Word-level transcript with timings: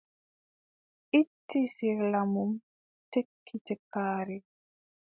Itti 1.19 1.61
sirla 1.75 2.21
mum, 2.33 2.51
tekki 3.11 3.57
tekkaare. 3.67 4.37